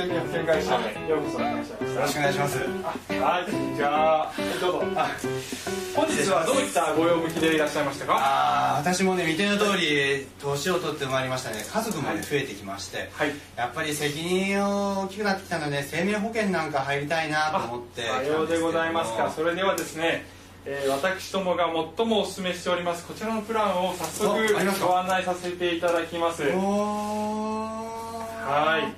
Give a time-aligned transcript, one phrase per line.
[0.00, 1.42] 生命保険会社へようこそい。
[1.42, 2.58] らっしゃいましたよろしくお願いします。
[2.58, 5.10] はいじゃあどうぞあ
[5.94, 8.14] 本日はどういったご用向きでいらっしゃいましたか？
[8.16, 11.62] ああ私もね見ての通り年を取ってまいりましたね。
[11.70, 13.32] 家族もね増えてきまして、はい。
[13.56, 19.28] やっぱり責任大きくなってきたので生命保険なんか入りたいなと思ってさようでございますか。
[19.28, 20.24] 来それではですね、
[20.64, 24.30] えー私どもが最もお勧めしておりますこちらのプランを早速
[24.80, 26.42] ご案内させていただきます。
[26.44, 26.48] は
[28.82, 28.94] い。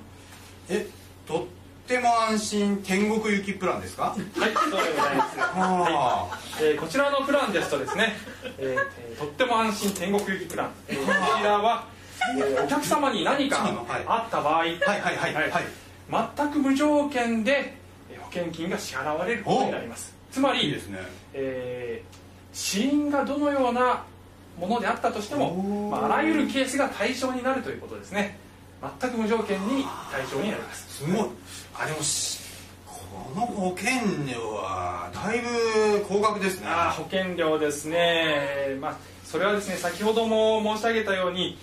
[0.69, 0.87] え
[1.27, 1.45] とっ
[1.87, 4.03] ても安心天国行きプランですか？
[4.03, 4.17] はい
[4.53, 5.37] そうでございます。
[5.39, 6.39] あ。
[6.61, 8.13] えーこちらのプランですとですね、
[8.57, 11.87] えーえーとっても安心天国行きプラン、えーこちらは、
[12.37, 13.57] えーお客様に何か
[14.07, 15.63] あった場合、はいはいはいはい。
[16.37, 17.73] 全く無条件で
[18.11, 20.13] えー保険金が支払われることになります。
[20.31, 20.99] つまりいいですね。
[21.33, 22.23] えー
[22.55, 24.03] 死因がどのような
[24.59, 28.37] ものであったとしてもまあ、あらゆるケースが対象になるということですね
[28.99, 31.03] 全く無条件に対象になります。
[31.03, 31.27] すごい。
[31.75, 32.39] あでもし
[32.85, 33.91] この保険
[34.25, 36.67] 料はだいぶ高額ですね。
[36.97, 41.57] 保険料ですね、まあ、それはですね先ほども申し上げたように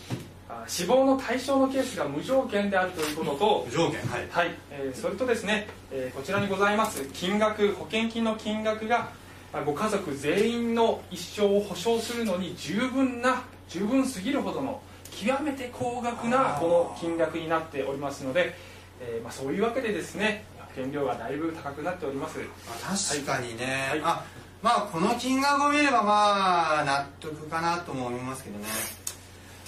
[0.49, 4.29] あ死亡の対象のケースが無条件であるということと無条件はい。
[4.31, 9.11] はい、えーそれとですね、えーこちらにございます金額保険金の金額が
[9.53, 14.81] まあご家族全員の一生を保証するのに十分な十分すぎるほどの
[15.11, 18.55] 極めて高額なこの金額になっておりますので、
[19.01, 22.39] えーまあ、そういうわけでですね保険料がだいぶ高くなっております。
[22.39, 22.45] ま
[22.93, 24.01] あ確かにね、はい。
[24.05, 24.25] あ
[24.63, 28.67] まあこの金額を見ればまあ納得かなとも思いますけどね。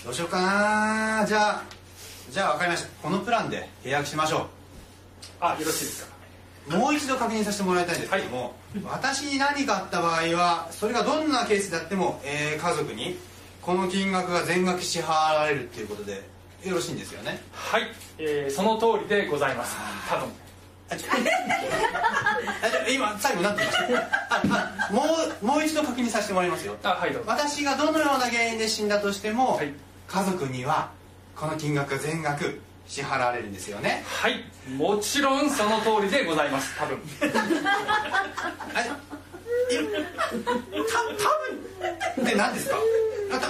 [0.05, 1.27] どうしようかな。
[1.27, 1.63] じゃあ
[2.31, 2.89] じゃあ分かりました。
[3.03, 4.47] このプランで契約しましょ
[5.41, 6.13] あよろしいですか。
[6.69, 8.55] うもう一度確認させてもらいたいんですけども、
[8.85, 13.19] 私に何かあった場合はそれがどんなケースであっても、えー家族に
[13.63, 16.23] この金額が全額支払われるっていうことで
[16.65, 17.41] よろしいんですよね？
[17.53, 17.83] はい、
[18.19, 19.77] えーその通りでございます。
[20.09, 20.29] 多分
[22.93, 24.93] 今最後何て言いました。
[24.93, 25.03] も
[25.43, 26.77] うもう一度確認させてもらいますよ。
[26.83, 27.31] あはいどうぞ。
[27.31, 29.73] 私がどのような原因で死んだとしても、はい。
[30.07, 30.91] 家族には
[31.35, 34.03] この金額が全額支払われるんですよね。
[34.07, 34.45] はい。
[34.77, 36.77] もちろんその通りでございます。
[36.79, 36.99] 多分。
[38.75, 38.91] あ い
[39.71, 41.15] た多
[42.21, 42.77] 分って何ですか？
[43.33, 43.47] あた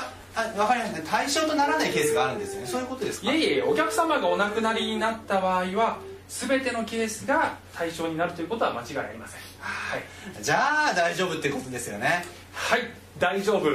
[0.00, 2.66] たあ分かりましたね対象とならないケースがあるんですよね。
[2.66, 3.32] そういうことですか？
[3.32, 9.40] いえいえお客様がお亡くなりになった場合は全てのケースが対象になるということは間違いありません。
[9.60, 10.02] はい、
[10.42, 12.24] じゃあ大丈夫ってことですよね。
[12.52, 12.80] はい、
[13.18, 13.70] 大丈夫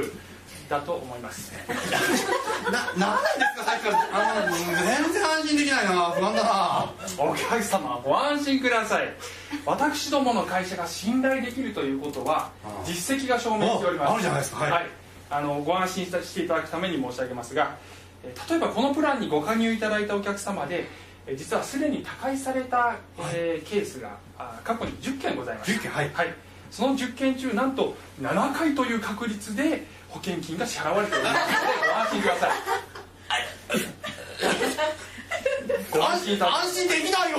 [0.68, 1.52] だと思います。
[2.70, 6.92] ななんなんですかさっきからあの全然安心できないな不安だな。
[7.18, 9.12] お客様ご安心ください。
[9.66, 12.50] 私どもの会社が信頼できるということは
[12.84, 14.10] 実績が証明しております。
[14.10, 14.86] おあるじゃないですかはい。
[15.30, 17.76] あのご安心していただくために申し上げますが
[18.22, 20.86] えー例えばこのプランにご加入いただいたお客様で
[21.26, 22.96] えー実はすでに他界された、
[23.34, 26.10] えーケースがあ過去に10件ございます10件はい。
[26.12, 26.34] はい、
[26.70, 31.36] その10件中なんと7回という確率で保険金が支払われております。
[31.88, 32.50] ご安心ください。
[35.90, 37.38] ご安心安心できないよ。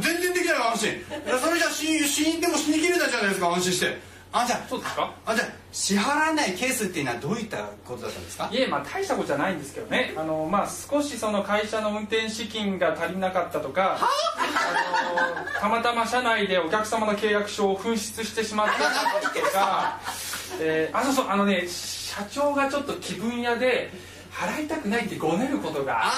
[0.00, 1.04] 全然できないよ安心。
[1.40, 4.08] それじゃ死死んでも死にきれないじゃないですか安心して。
[4.30, 5.10] あじゃそうですか？
[5.24, 7.56] ああじゃあ支払えないケースっていうのはどういった
[7.86, 8.50] ことだったんですか？
[8.52, 10.12] いえまあ大したことじゃないんですけどね。
[10.18, 14.00] あのまあ少しその会社の運転資金が足りなかったとかあ？
[14.02, 19.98] のたまたま社内でお客様の契約書を紛失してしまったとか、
[20.60, 23.90] えーあそうそうあのね社長がちょっと気分屋で
[24.32, 26.12] 払いたくないってごねることがあ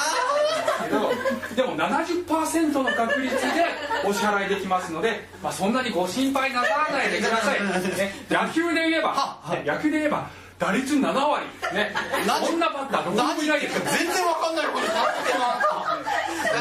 [0.91, 3.41] るんですけどでも70%の確率で
[4.05, 11.47] お支払いできますので、まあ、そんなにご心配なさらないでください、ね、野球で言えば、野球で言えば打率7割。
[11.73, 11.95] ね
[12.27, 12.47] 何？
[12.47, 13.79] こんなバッターどこにもいないです。
[13.79, 14.87] よ全然わかんないこす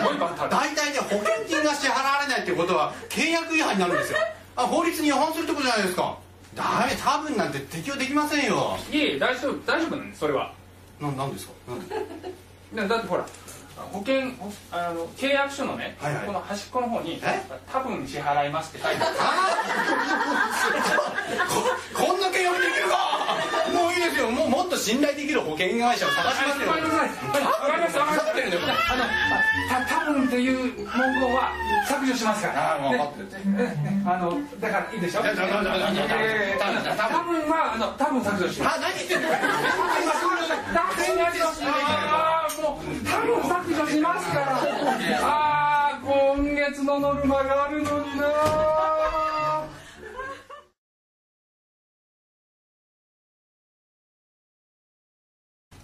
[0.02, 4.20] ごいバッター大体ね保険金が支払われないってことは契約違反になるんですよ。
[4.56, 6.18] あ法律に違反するってことじゃないですか
[6.56, 8.78] ダメ多分なんて適用できませんよ。
[8.92, 10.52] いえいえ大丈夫大丈夫なんですそれは。
[11.00, 11.54] ななんですか？
[11.70, 11.96] なんで？
[12.88, 13.26] だだってほら
[13.94, 16.26] 保険ほあの契約書のね、はいはい。
[16.26, 17.42] この端っこの方にえ
[17.72, 19.16] 「多分支払います」って書いてある。
[21.96, 23.09] ここんな契約できるか
[24.00, 28.24] いいですよもうもっと信頼できる保険会社を探しますよわかりましたわか
[28.92, 29.04] あの
[29.68, 30.56] た多分っていう
[30.88, 31.52] 文言は
[31.86, 32.80] 削除しますから。
[34.06, 35.36] あのだからいいでしょ多分
[37.50, 39.36] はあの多分削除しますあ何言ってんの多
[43.22, 44.46] 分削除しますから
[45.22, 48.28] ああ今月のノルマがあるのにな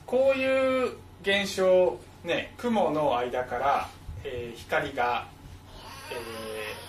[0.06, 3.90] こういう現象ね雲の間から
[4.24, 5.28] えー光が、
[6.12, 6.86] えー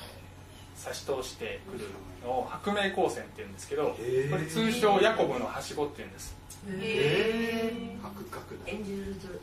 [0.77, 1.85] 差し通してくる
[2.23, 6.37] のを白明光線っていうんですけどこれ通称ヤコブのはしごっていうんです。
[6.69, 8.71] え白角だ。
[8.71, 9.41] エンジェルズ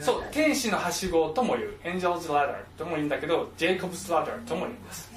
[0.00, 5.12] そう天使のはしごとも言うエンジェルズ・ラダーとも言うんだけどジェイコブス・ラダーとも言うんです。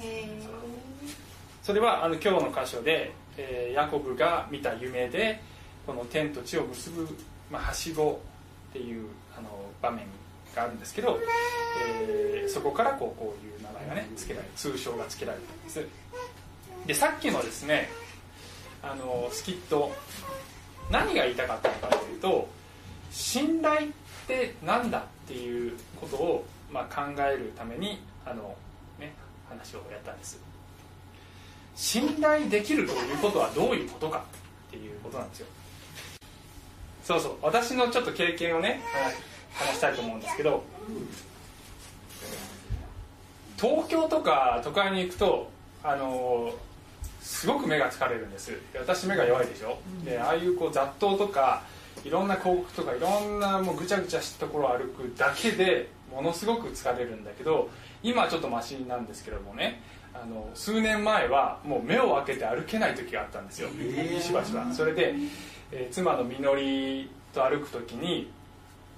[1.64, 5.40] それはあの今日の箇所で、えーヤコブが見た夢で
[5.88, 7.08] この天と地を結ぶ、
[7.50, 8.20] まあ、はしご
[8.70, 9.06] っていう
[9.36, 9.48] あの
[9.80, 10.06] 場面
[10.54, 11.18] があるんですけど、
[11.86, 15.86] えーそこからこうこういう名前がね付けられ通称が付けられたんです。
[16.86, 17.90] でさっきのですね
[18.82, 19.92] あのスキット
[20.90, 22.48] 何が言いたかったのかというと
[23.10, 23.90] 信頼っ
[24.28, 28.54] て何だっていうことを、まあ、考えるためにあの、
[29.00, 29.12] ね、
[29.48, 30.40] 話をやったんです。
[31.74, 34.24] 信頼できるということはどういうことか
[34.68, 35.46] っていうことなんですよ
[37.06, 38.80] そうそう私のちょっと経験をね
[39.54, 40.64] 話話したいと思うんですけど
[43.56, 45.48] 東京とか都会に行くと
[45.84, 46.52] あの
[47.20, 48.50] すごく目が疲れるんです。
[48.72, 49.78] で私目が弱いでしょ。
[50.04, 51.62] でああいうこう雑踏とか
[52.04, 57.70] いろんな広告とかいろんなもうぐちゃぐちゃしたところを歩くだけでものすごく疲れるんだけど
[58.02, 59.80] 今はちょっとマシなんですけどもね
[60.12, 63.68] あの数年前はもう目を開けて歩けない時があったんですよ、
[64.20, 65.14] しばしばそれで、
[65.72, 68.30] えー妻のみのりと歩く時に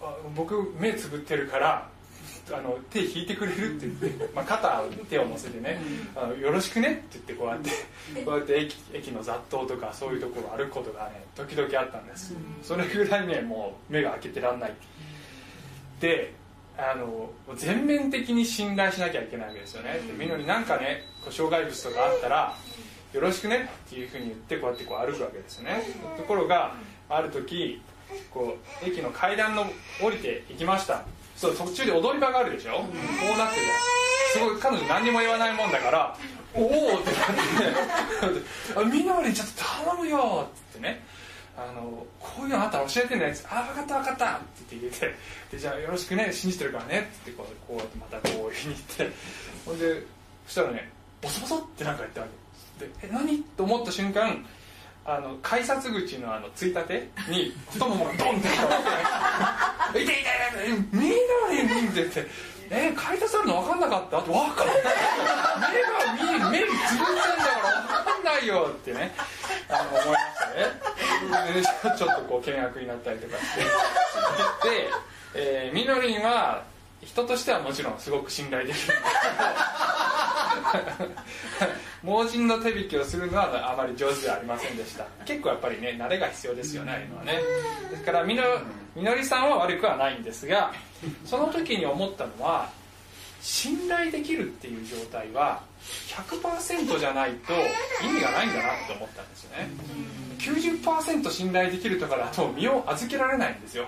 [0.00, 1.88] あ僕目つぶってるから
[2.50, 5.81] あの手引いてくれるって言って、 まあ、肩に手を乗せてね
[6.17, 7.70] あのよろしくねって言ってこうやって
[8.25, 12.35] こうやって駅駅の雑踏とかそういうところを歩くことがね時々あったんです。
[12.62, 14.75] それぐらいねもう目が開けてらんない
[16.00, 16.32] で
[16.79, 20.00] あの全面的に信頼しなきゃいけないわけですよね。
[20.06, 22.55] でみのりなんかねこう障害物とかあったら
[23.12, 25.82] よろしくねっていうふうに言ってこうやってこう歩くわけですよね。
[26.16, 26.75] ところが
[27.08, 27.81] ある時
[28.31, 29.66] こう駅の階段の
[30.02, 31.05] 降りていきました。
[31.37, 32.84] そう途中で踊り場があるでしょ、こ
[33.34, 33.66] うなってる
[34.32, 36.16] すごい彼女何にも言わないもんだから
[36.52, 38.43] 「おお!」ってなって
[38.76, 41.19] 「あみのりちょっと頼むよ」って言ってね。
[41.56, 45.14] あのこういうのあったら教えてねあ分かった分かったって言って入れて。
[45.50, 49.16] でじゃあよろしくね信じてるからねってこうこうやってまたこういうふうに言って。
[49.66, 50.02] ほんで
[50.46, 52.48] そしたらねボソボソってなんか言ったわけ。
[52.78, 53.42] でえ何？
[53.56, 54.44] と思った瞬間
[55.04, 61.16] あの改札口のあのついたてに 太ももがドンって当たって「痛い痛い痛い見え
[61.48, 62.26] ない!」って言って
[62.70, 69.14] 「え改札あるの分かんなかった?」って「分かんない目が見え目につぶってんだから分かんないよ」ってね
[69.70, 71.62] あの思いましたねで
[71.98, 73.60] ちょっとこう険悪になったりとかして
[74.69, 74.90] で、
[75.34, 76.62] えーみのりんは
[77.08, 78.84] 人としてはもちろんすごく信頼できる。
[78.84, 78.99] んです
[80.99, 81.10] けど
[82.02, 85.06] 盲人の手引きをするのはあまり上手ではありませんでした。
[85.25, 87.40] 結構やっぱりね慣れが必要ですよねああいうのはね。
[87.90, 88.43] ですからみの
[88.94, 90.72] みのりさんは悪くはないんですが
[91.25, 92.70] その時に思ったのは
[93.40, 95.62] 信頼できるっていう状態は
[96.08, 97.52] 100%じゃないと
[98.04, 99.70] 意味がないんだなって思ったんですよね
[100.38, 103.87] 90%信頼できるとかだと身を預けられないんですよ。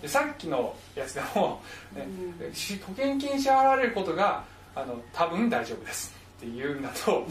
[0.00, 1.62] でさっきのやつでも、
[1.94, 2.06] ね、
[2.52, 7.26] し保険金支払われることがあの多分大丈夫ですって言うんだと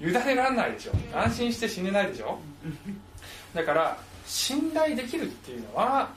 [0.00, 0.92] 委ねられないでしょ。
[1.14, 2.38] 安心して死ねないでしょ。
[3.54, 6.10] だから信頼できるっていうのは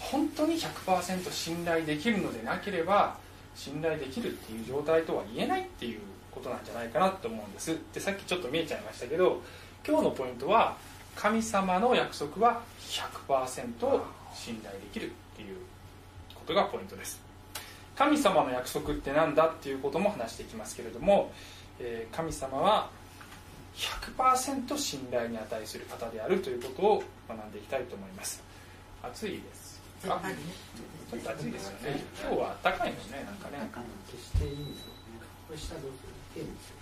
[0.00, 3.16] 本当に100%信頼できるのでなければ
[3.54, 6.00] 信頼できるっていう状態とは言えないっていう
[6.30, 7.76] ことなんじゃないかなと思うんです。
[7.94, 9.42] でさっきちょっと見えちゃいましたけど
[9.86, 10.76] 今日のポイントは
[11.16, 14.00] 神様の約束は100%
[14.34, 15.56] 信頼できるっていう
[16.34, 17.20] ことがポイントです。
[17.96, 21.30] 神様の約束って何だっていうことも話していきますけれども、
[21.78, 22.88] えー神様は
[23.74, 28.42] 100%信頼に値する方であるということを学んでいきたいと思います。
[29.02, 29.80] 暑いです。
[30.06, 30.20] か
[31.10, 32.02] ちょっと暑いですよね。
[32.20, 33.58] 今日は暖かいのねなんかね。
[34.10, 35.24] 消していいんですよね。
[35.48, 36.12] これ下どうする？
[36.34, 36.76] 手にする。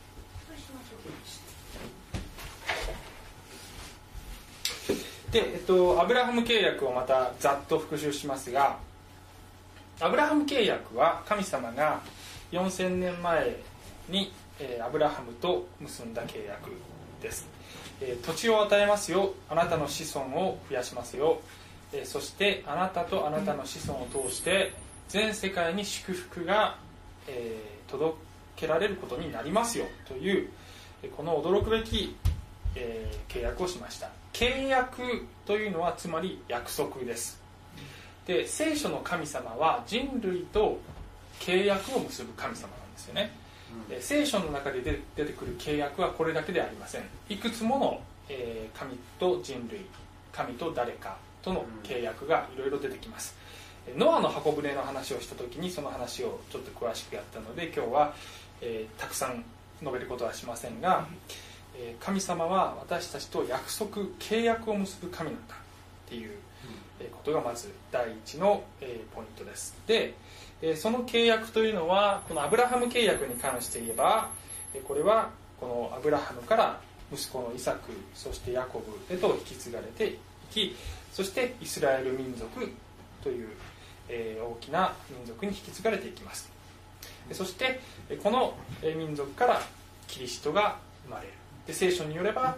[5.33, 8.79] で、えっと、アブラハム契約をまたざっと復習しますが
[10.01, 12.01] アブラハム契約は神様が
[12.53, 13.57] 4000年前
[14.09, 16.71] に、えーアブラハムと結んだ契約
[17.23, 17.47] です、
[18.01, 19.35] えー土地を与えますよ。
[19.49, 21.41] あなたの子孫を増やしますよ、
[21.93, 24.73] えーそしてあなたとあなたの子孫を通して
[25.09, 26.77] 全世界に祝福が、
[27.29, 28.17] え届
[28.57, 29.85] けられることになりますよ。
[30.09, 30.49] という
[31.17, 32.17] この驚くべき
[32.75, 34.11] えー契約をしました。
[34.33, 35.03] 契約
[35.47, 37.41] というのはつまり約束です。
[38.27, 40.79] で聖書の神様は人類と
[41.39, 43.33] 契約を結ぶ神様なんですよね、
[43.89, 47.03] で聖書の中で出てくる契約はこれだけではありません。
[47.29, 49.81] いくつもの、えー神と人類
[50.33, 53.35] 神と誰かとの契約がいろいろ出てきます、
[53.97, 58.15] ノアの箱舟の話をした時にその話をちょっと詳しくやったので今日は、
[58.61, 59.45] えー、たくさん
[59.81, 61.35] 述べることはしませんが、えー、
[62.01, 66.31] 神様は私たちと約束契約を結ぶ神なんだっていう
[67.09, 69.77] ことがまず第一の、えー、ポイントです。
[69.87, 70.15] で、
[70.63, 74.31] えー、その契約というのはこのアブラハム契約に関して言えば
[74.87, 76.81] これはこのアブラハムから
[77.13, 80.19] 息子のイサクそしてヤコブへと引き継がれてい
[80.51, 80.77] き
[81.13, 82.73] そしてイスラエル民族
[83.23, 83.49] という、
[84.09, 86.51] えー、大きな民族に引き継がれていきます。
[87.33, 87.81] そして
[88.23, 89.63] この民族から
[90.09, 91.33] キリストが生まれる
[91.71, 92.57] で聖書によれば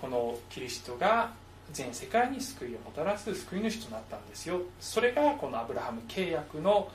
[0.00, 1.30] このキリストが
[1.72, 4.60] 全世界に救いをもたらす救い主となったんですよ。
[4.80, 6.90] それがこのアブラハム契約の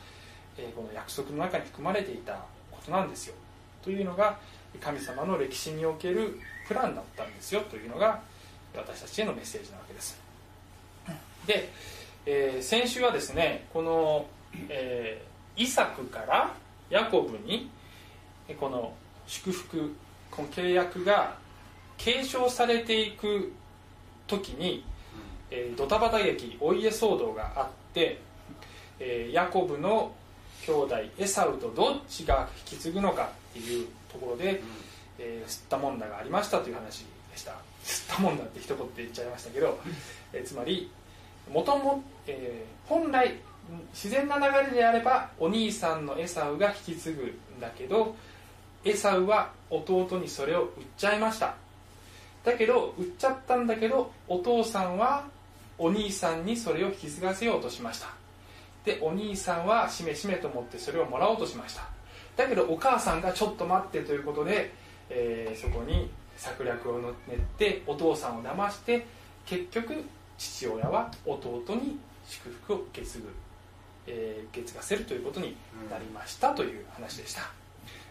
[0.75, 2.33] この約束の中に含まれていた
[2.71, 3.35] ことなんですよ。
[3.83, 4.39] というのが
[4.79, 7.61] 神様の歴史におけるプランだったんですよ。
[7.61, 8.19] というのが
[8.75, 10.19] 私たちへのメッセージなわけです。
[11.45, 11.69] で、
[12.25, 14.25] えー、先週はですねこの、
[14.67, 16.55] えー、イサクから
[16.89, 17.69] ヤコブに
[18.59, 18.93] この
[19.27, 19.93] 祝福
[20.31, 21.40] この契約が
[22.03, 23.53] 継承されていく
[24.27, 24.83] 時に、
[25.51, 28.19] えー、ドタバタ劇お家騒動があって、
[28.99, 30.11] えー、ヤコブの
[30.65, 34.57] 兄弟エサウとどっちが引き継ぐのかっていうところで、うん、
[35.19, 37.53] えー、吸ったもんだがありましたという話でした。
[37.83, 39.79] 吸ったもんだって一言で言っちゃいましたけど、
[40.33, 40.89] えー、つまり
[41.51, 43.35] もとも、えー、本来
[43.93, 47.23] 自然な流れであればお兄さんのエサウが引き継ぐ
[47.57, 48.15] んだけど
[48.83, 51.55] エサウは弟にそれを売っちゃいました
[52.43, 55.25] だけど売っちゃったんだけどお父さんは
[55.77, 58.07] お兄さんにそれを引き継がせようとしました。
[58.85, 61.83] でお兄さんはしめしめと思ってそれをもらおうとしました。
[62.35, 64.73] だけどお母さんがちょっと待ってということで、
[65.09, 69.05] えー、そこに策略を練ってお父さんを騙して
[69.45, 70.03] 結局
[70.37, 73.29] 父親は弟に祝福を受け継ぐ、
[74.07, 75.55] えー、受け継がせるということに
[75.89, 77.41] なりましたという話でした、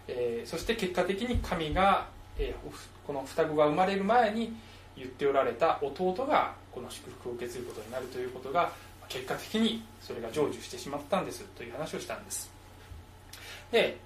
[0.06, 2.06] えー、そして結果的に神が、
[2.38, 4.54] えー、この双子が生まれる前に
[4.96, 8.72] 言っておられた弟がこの祝福を受け継ぐことになるということが
[9.08, 12.50] 結果的にそれが成就してしまったんですという話をしたんです。
[13.72, 13.98] で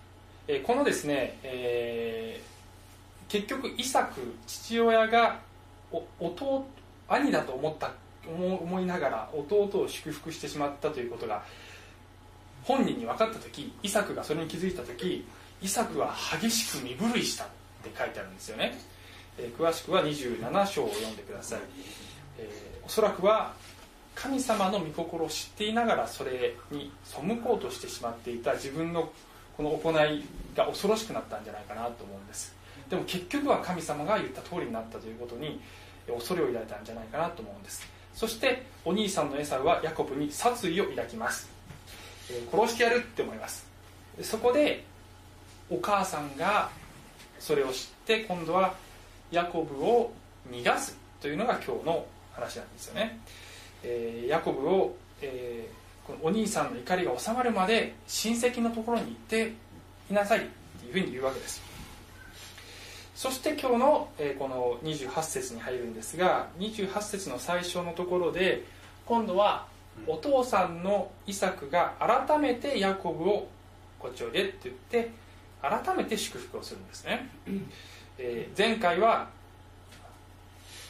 [0.62, 5.40] このですね、えー、結局イサク父親が
[6.20, 6.66] 弟
[7.08, 7.92] 兄だと思った
[8.26, 11.42] 思いながら弟を祝福してしまったということが
[12.62, 15.26] 本人に分かった時イサクがそれに気づいた時
[15.62, 17.46] イサクは激しく身震いした。
[17.84, 18.78] って書いてあるんですよね、
[19.38, 21.60] えー、詳しくは27章を読んでください、
[22.38, 23.52] えー、おそらくは
[24.14, 29.10] 神様の御心を知っていながらそれに背こうとしてしまっていた自分の
[29.56, 30.24] この行い
[30.56, 32.54] が恐ろしくなったんじゃないかなと思うんです。
[32.88, 35.60] でも結局は神様が言った通りになったということに
[36.06, 37.86] 恐れを抱いたんじゃないかなと思うんです。
[38.14, 41.48] そしてお兄さんのエサウはヤコブに殺意を抱きます、
[42.30, 43.66] えー、殺してやるって思います。
[44.22, 44.84] そこで
[45.70, 46.70] お母さんが
[47.44, 48.72] それを知って今度は
[49.30, 50.10] ヤコブを
[50.50, 53.20] 逃がすというのが今日の話なんですよね。
[53.82, 59.52] えー、ヤコブを、えー、このお兄さんの怒りが収まるまで親戚のところに行って
[60.10, 60.42] いなさいっ
[60.80, 61.60] ていうふうに言うわけです。
[63.14, 68.64] そして今日の、えー、この28節に入るんですが28節の最初のところで
[69.04, 69.66] 今度は
[70.06, 73.48] お父さんのイサクが改めてヤコブを
[73.98, 75.23] こっちおいでって言って
[75.68, 77.28] 改めて祝福をするんですね、
[78.18, 79.28] えー、前回は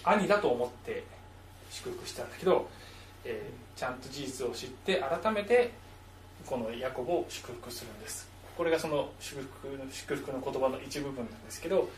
[0.03, 1.05] 兄だと思って
[1.71, 2.69] 祝福したんだけど
[3.25, 5.73] えー、ちゃんと事実を知って改めて
[6.47, 8.29] このヤコブを祝福するんです。
[8.57, 11.89] これがその祝福の祝福の言葉の一部分なんですけど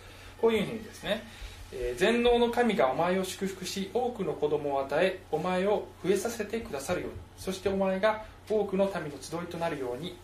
[0.40, 1.23] こういうふうにですね、
[1.73, 7.16] えー、全能の神がお前を祝福し多くの子供を与えお前を増えさせてくださるように。
[7.37, 10.16] そしてお前が多くの民の集いとなるように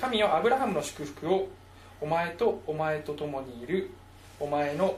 [0.00, 1.48] 神はアブラハムの祝福を
[2.00, 3.90] お前とお前と共にいる
[4.40, 4.96] お前の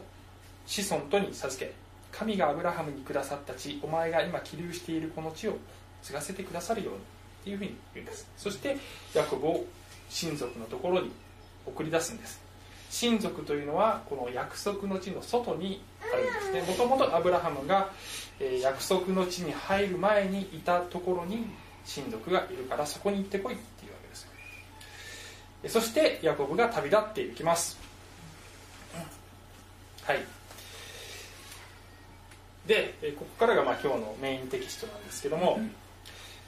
[0.67, 1.73] 子孫とに授け
[2.13, 5.57] 神がアブラハムにくださった地お前が今起立しているこの地を
[6.03, 7.03] 継がせてくださるようにっ
[7.45, 8.29] ていうふうに言うんです。
[8.37, 8.77] そして
[9.15, 9.65] ヤコブを
[10.09, 11.11] 親族のところに
[11.67, 12.41] 送り出すんです。
[12.91, 15.81] 親族というのはこの約束の地の外に
[16.13, 16.63] あるんですね。
[16.63, 17.91] もともとアブラハムが
[18.61, 21.47] 約束の地に入る前にいたところに
[21.85, 23.55] 親族がいるからそこに行ってこい。
[23.55, 23.57] っ
[25.69, 27.79] そしてヤコブが旅立っていきます。
[30.05, 30.25] はい。
[32.67, 35.61] でここからがまあ今日のメインテキストなんですけども、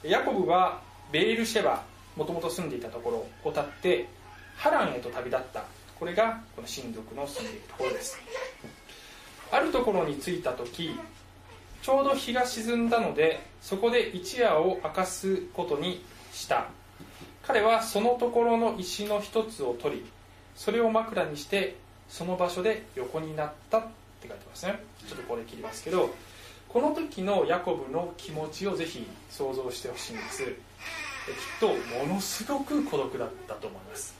[0.03, 1.83] ヤコブはベールシェバ
[2.15, 4.07] もともと住んでいたところを立って
[4.55, 5.63] ハランへと旅立った。
[5.99, 8.17] これがこの親族の住んでいるところです。
[9.51, 10.97] あるところに着いた時
[11.83, 16.67] ちょうど日が沈んだのでそこで一夜を明かすことにした
[17.45, 20.05] 彼はそのところの石の一つを取り
[20.55, 21.75] それを枕にして
[22.09, 23.81] その場所で横になったっ
[24.21, 24.79] て書いてますね。
[25.07, 26.09] ちょっとこれ切りますけど
[26.69, 30.43] この時のヤコブの気持ちをぜひ想像してほしいんです。
[30.45, 30.53] きっ
[31.59, 34.15] とものすごく孤独だったと思います。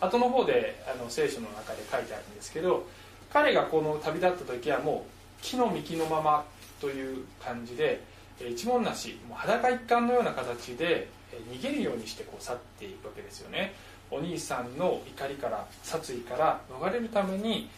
[0.00, 2.86] 後の方であの聖書の中で書いてあるんですけど
[3.32, 5.06] 彼がこの旅立った時はも
[5.40, 6.44] う木の幹のまま
[6.80, 8.02] という感じで
[8.40, 11.08] 一文なしもう裸一貫のような形で
[11.50, 13.74] 逃げるようにしてこう去っていくわけですよね。
[14.10, 17.68] お兄さんの怒りから殺意から逃れるために、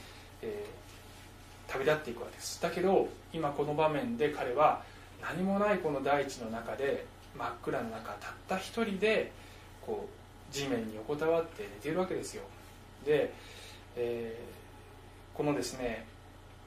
[0.42, 2.60] えー、旅立っていくわけです。
[2.60, 4.82] だけど今この場面で彼は
[5.22, 9.32] 何もないこの大地の中で真っ暗の中たった一人で
[9.84, 12.42] こう地面に横たわって寝ているわけですよ。
[13.04, 13.32] で、
[13.96, 16.06] えー、このですね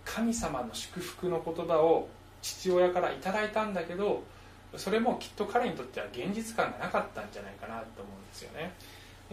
[0.05, 2.09] 神様の祝福の言葉を
[2.41, 4.23] 父親から頂いたんだけど
[4.77, 8.73] それもきっと彼にとっては現実感がなかったんじゃないかなと思うんですよね。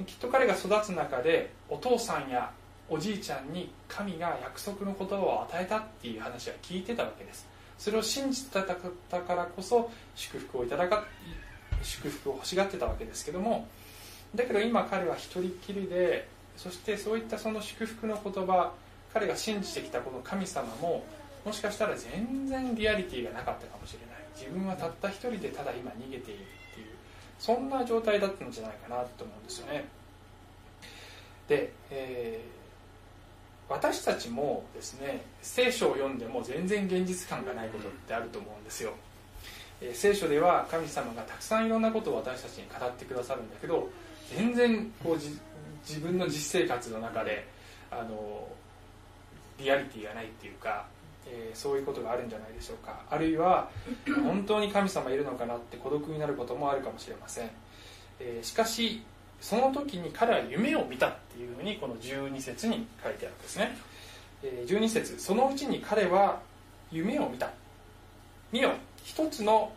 [0.07, 2.51] きっと彼が育つ中でお父さんや
[2.89, 7.47] おじいちゃんに神が約束の言葉を与えたっていう話は聞いてたわけです。
[7.79, 11.05] それを信じてたからこそ祝福をいただか
[11.83, 13.69] 祝福を欲しがってたわけですけども
[14.35, 16.27] だけど今彼は一人っきりで
[16.57, 18.73] そしてそういったその祝福の言葉
[19.15, 21.05] 彼が信じてきたこの神様も
[21.45, 24.08] もしかしたら全然リアリティがなかったかもしれない。
[24.39, 26.87] 自分はたった一人でただ今逃げているっていう
[27.39, 29.85] そんな状態だったんじゃないかなと思うんですよね。
[31.49, 38.93] で、えー、私たちもですね聖書を読んでも全然現実感がないことってあると思うんですよ、
[39.81, 43.89] えー、聖書では神様がたくさんいろんなことを私たちに語ってくださるんだけど
[44.37, 47.47] 全然こう自分の実生活の中で
[47.91, 48.47] あの
[49.59, 50.87] リアリティがないっていうか
[51.31, 53.03] えー、そういうことがあるんじゃないでしょうか。
[53.11, 53.71] あるいは
[54.25, 57.51] 本当に神様いるのかなって孤独になることもあるかもしれません、
[58.21, 59.03] えー、しかし
[59.41, 63.77] その時に彼は夢を見たっていうふうにこの12節に書いてあるんですね、
[64.43, 66.41] えー、12節そのうちに彼は
[66.91, 67.51] 夢を見た。
[68.51, 68.73] 見よ。
[69.05, 69.73] 一つの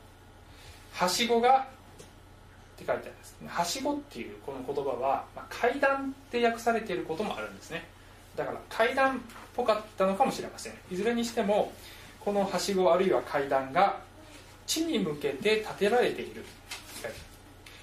[0.93, 1.63] はしごがっ
[2.77, 3.35] て書いてあるんです。
[3.45, 7.87] はしごっていうこの言葉は、まあ、階段って訳されていることもあるんですね。
[8.35, 9.19] だから階段っ
[9.53, 11.71] ぽかったのかもしれませんいずれにしても
[12.19, 13.97] このはしごあるいは階段が
[14.65, 16.45] 地に向けて建てられている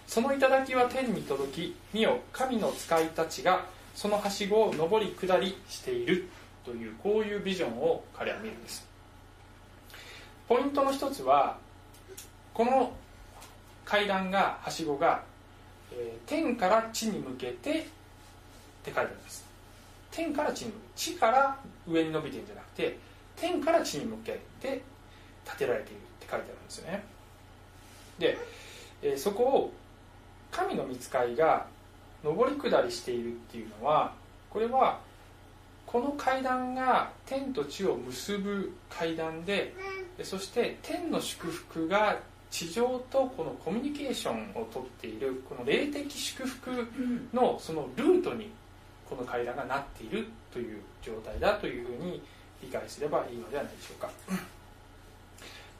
[0.06, 6.28] その頂は天に届き見よ神の使いたちがそのはしごを上り下りしている
[6.64, 8.86] というこういうビジョンを彼は見るんです。
[10.48, 11.58] ポイントの一つは
[12.54, 12.92] この
[13.84, 15.22] 階段がはしごが、
[15.92, 17.80] えー、天から地に向けてって
[18.86, 19.47] 書いてあるんです。
[20.18, 22.98] 天から地に地から上に伸びてるんじゃなくて
[23.36, 24.82] 天から地に向けて
[25.44, 27.04] 建てられているって書いてあるんですよね。
[28.18, 28.38] で、
[29.00, 29.72] えー、そこを
[30.50, 31.66] 神の御使いが
[32.24, 34.12] 上り下りしているっていうのは
[34.50, 34.98] これは
[35.86, 39.72] この階段が天と地を結ぶ階段で
[40.24, 42.18] そして天の祝福が
[42.50, 46.88] 地上とこのコミュニケーションをとっているこの霊的祝福
[47.32, 48.50] のそのルートに
[49.08, 52.22] この階段がなっているという状態だというふうに
[52.62, 54.10] 理解すればいいのではないでしょうか。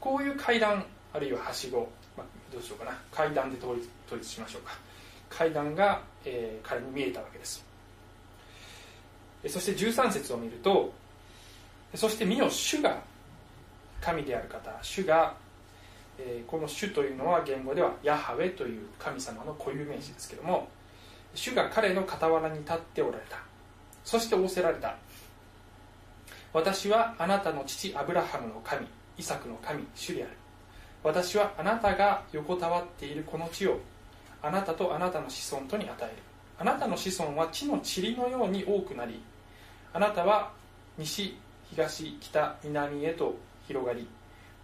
[0.01, 2.99] こういう階段あるいははしご、まあ、どうしようかな。
[3.11, 4.73] 階段で統一統一しましょうか。
[5.29, 7.69] 階段が、えー、彼に見えたわけです。
[9.47, 10.93] そして13節を見ると
[11.95, 12.99] そして見よ主が
[14.01, 15.35] 神である方主が、
[16.19, 20.69] えー、この主というのは言語ではヤハウェという神様の固有名詞ですけども
[21.35, 23.39] 主が彼の傍らに立っておられた。
[24.05, 24.97] そして仰せられた。
[26.53, 28.87] 私はあなたの父アブラハムの神
[29.17, 30.33] イサクの神主である。
[31.03, 33.79] 私はあなたが横たわっているこの地を
[34.43, 36.13] あなたとあなたの子孫とに与える。
[36.59, 39.23] あなたの子孫は地の塵のように多くなり
[39.93, 40.51] あなたは
[40.97, 41.39] 西
[41.71, 43.37] 東北南へと
[43.69, 44.09] 広がり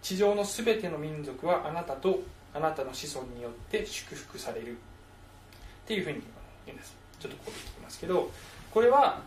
[0.01, 2.19] 地上のすべての民族はあなたと
[2.53, 4.73] あなたの子孫によって祝福される。
[4.73, 6.21] っていうふうに
[6.65, 6.95] 言うんです。
[7.19, 8.29] ちょっとここで聞きますけど
[8.71, 9.21] これは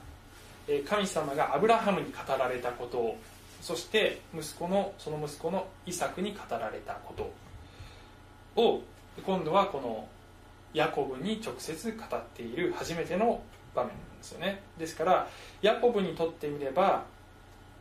[0.87, 3.18] 神様がアブラハムに語られたことを
[3.61, 7.14] そして息子のその息子のイサクに語られたこ
[8.55, 8.83] とを
[9.24, 10.07] 今度はこの
[10.74, 13.40] ヤコブに直接語っている初めての
[13.74, 14.62] 場面なんですよね。
[14.79, 15.29] ですから
[15.62, 17.05] ヤコブにとってみれば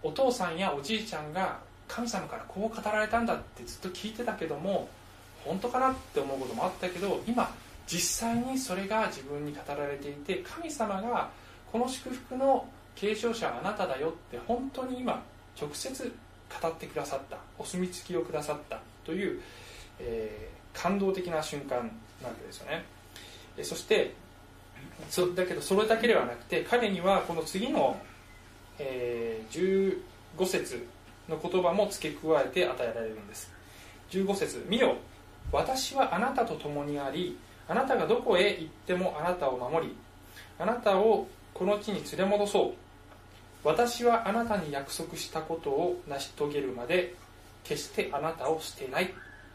[0.01, 4.89] お父さんやおじいちゃんが神様からこう語られたんだってずっと聞いてたけども
[5.43, 7.53] 本当かなって思うこともあったけど今
[7.87, 11.29] 実際にそれが自分に語られていて神様が
[11.71, 15.23] この祝福の継承者はあなただよって本当に今
[15.59, 16.13] 直接
[16.61, 19.39] 語ってくださったお墨付きをくださったという、
[19.99, 21.89] えー、感動的な瞬間
[22.21, 22.83] なわけですよね。
[23.57, 24.13] えそして
[25.09, 27.99] そだけどそれだけではなくて彼にはこの次の、
[28.79, 30.01] えー、
[30.37, 30.85] 15節
[31.29, 33.51] の言葉も付け加えて与えられるんです。
[34.11, 34.95] 15節見よ
[35.51, 37.37] 私はあなたと共にあり
[37.67, 39.95] あなたがどこへ行ってもあなたを守り
[40.59, 42.73] あなたをこの地に連れ戻そう。
[43.63, 47.15] 私はあなたに約束したことを成し遂げるまで
[47.63, 49.07] 決してあなたを捨てないっ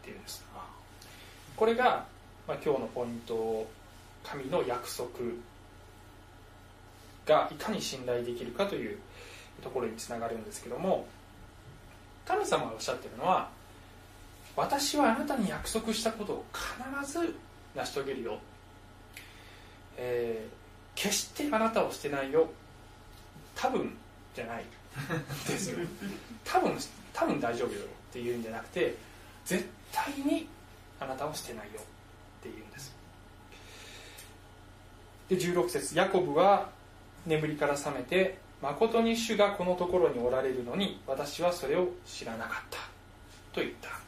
[0.03, 0.45] ていうんです。
[1.55, 2.05] これが、
[2.47, 3.67] まあ、今日のポイント
[4.23, 5.07] 神の約束
[7.25, 8.97] がいかに信頼できるかという
[9.61, 11.05] ところにつながるんですけども
[12.25, 13.49] 神様がおっしゃってるのは
[14.55, 17.35] 私はあなたに約束したことを必ず
[17.75, 18.39] 成し遂げるよ、
[19.97, 22.49] えー、決してあなたを捨てないよ。
[23.55, 23.95] 多分
[24.35, 24.63] じゃない。
[25.47, 25.79] ですよ
[26.45, 26.77] 多分
[27.13, 28.95] 多分大丈夫よっていうんじゃなくて
[29.43, 30.47] 絶対に
[30.99, 32.93] あなたを捨てないよっていうんです。
[35.29, 35.97] で16節。
[35.97, 36.69] ヤコブは
[37.25, 42.77] 眠りから覚めて誠に主がこのところにおられるのに私はそれを知らなかった。
[43.53, 44.02] と言った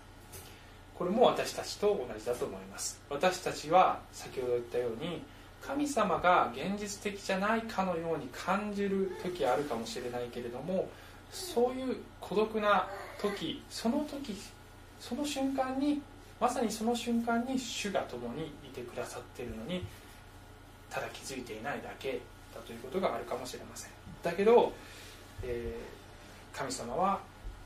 [0.97, 3.01] これも私たちと同じだと思います。
[3.10, 5.21] 私たちは先ほど言ったように
[5.62, 10.88] 神様が現実的じゃないかのように感じる時あるかもしれないけれども
[11.31, 12.88] そういう孤独な
[13.19, 14.38] 時その時
[14.99, 16.01] その瞬間に
[16.39, 19.84] まさにその瞬間に主が共にいてくださっているのに
[20.89, 22.21] ただ気づいていないだけ
[22.53, 23.91] だということがあるかもしれません。
[24.23, 24.71] だけど、
[25.43, 27.19] えー、神様は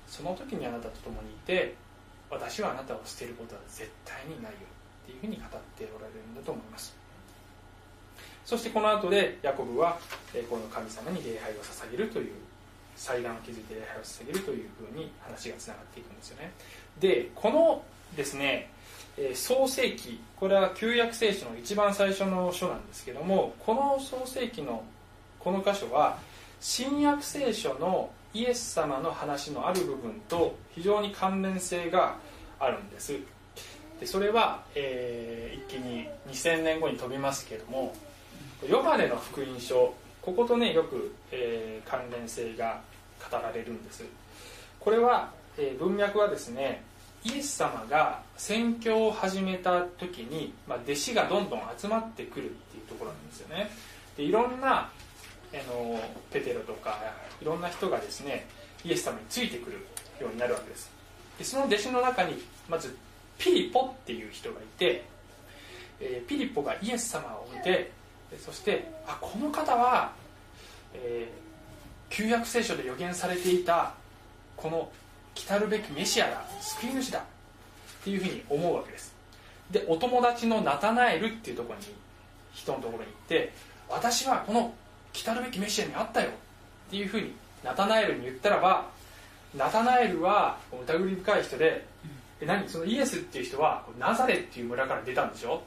[0.07, 1.75] その時にあなたと共にいて
[2.29, 4.57] 私はあなたを捨てることは絶対にないよ
[5.03, 6.95] っていうふうに語っておられるんだと思います。
[8.45, 9.99] そしてこの後でヤコブは
[10.49, 12.33] この神様に礼拝を捧げるという
[12.95, 16.51] 祭壇を築いて礼拝を捧げるというふうに話がつながっていくんですよね。
[16.99, 17.83] でこの
[18.15, 18.71] ですね
[19.35, 24.83] 創世記これは旧約聖書の一番最初の書なんですけどもこの創世記の
[25.39, 26.17] この箇所は
[26.59, 32.17] 新約聖書のイエス様の話のある部分と非常に関連性が
[32.59, 33.17] あるんです。
[33.99, 37.93] でそれは、えー、一気に2000年後に飛びますけども
[38.67, 42.81] ヨハネの福音書こことねよく、えー、関連性が
[43.29, 44.05] 語られるんです。
[44.79, 46.83] これは、えー、文脈はですね
[47.23, 53.69] イエス様が宣教を始めた時に、まあ、弟子がどんどん集まってくるっていうところなんですよね。
[54.15, 54.89] でいろんな
[55.53, 55.99] あの
[56.31, 56.99] ペテロとか
[57.41, 58.45] いろんな人がですね
[58.83, 59.77] イエス様についてくる
[60.21, 60.91] ようになるわけです。
[61.37, 62.95] でその弟子の中にまず
[63.37, 65.05] ピリポっていう人がいて、
[65.99, 67.91] えー、ピリポがイエス様を見て
[68.45, 70.11] そしてあこの方は、
[70.93, 73.93] えー、旧約聖書で予言されていた
[74.55, 74.91] この
[75.33, 77.23] 来るべきメシアだ救い主だっ
[78.03, 79.13] ていうふうに思うわけです。
[79.71, 81.85] でお友達のナタナエルっていうところに
[82.53, 83.53] 人のところに行って
[83.87, 84.73] 私はこの
[85.13, 86.29] 来るべきメシアに会ったよ。
[86.29, 88.87] っていうふうにナタナエルに言ったらば
[89.55, 91.85] ナタナエルは疑り深い人で、
[92.41, 92.69] え何？
[92.69, 95.63] そのイエスっていう人はナザレっていう村から出たんでしょ？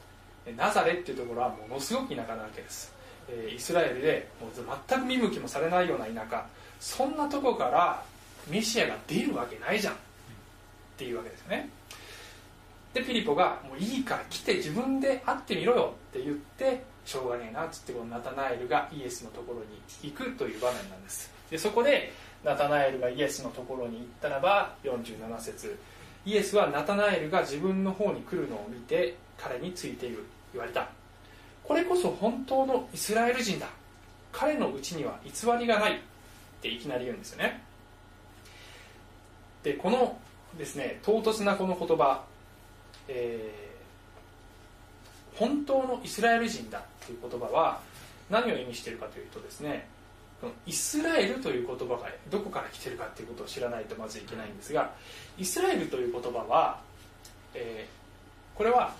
[0.57, 2.93] ナザレっていうところはものすごく田舎なわけです、
[3.29, 4.51] えイスラエルでもう
[4.87, 6.45] 全く見向きもされないような田舎。
[6.79, 8.03] そんなとこから
[8.49, 9.93] メシアが出るわけないじゃん。
[9.93, 9.97] っ
[10.97, 11.69] ていうわけですよね。
[12.93, 21.31] でピリポが「もういいから来て自分で会ってみろよ」って言ってしょうがねえなっつってこのナタナエルがイエスのところに行くという場面なんです。
[21.49, 22.13] でそこで
[22.43, 25.77] ナタナエルがイエスのところに行ったらば47節。
[26.25, 30.87] イエスはナタナエルが自分の方に来るのを見て彼についている言われた。
[31.63, 33.67] これこそ本当のイスラエル人だ。
[34.31, 35.95] 彼のうちには偽りがない。
[35.95, 35.99] っ
[36.63, 37.61] ていきなり言うんですよね。
[39.63, 40.17] でこの
[40.57, 42.23] ですね唐突なこの言葉、
[43.07, 43.62] えー、
[45.35, 47.79] 本当のイスラエル人だという言葉は
[48.29, 49.87] 何を意味しているかというとですね
[50.41, 54.91] このイスラエルという言葉がどこから来てるかということを知らないとまずいけないんですが
[55.37, 56.79] イスラエルという言葉は、
[57.53, 58.93] えー、これは